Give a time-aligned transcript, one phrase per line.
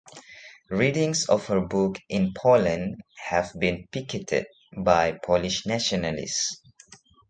[0.71, 6.59] Readings of her book in Poland have been picketed by Polish nationalists.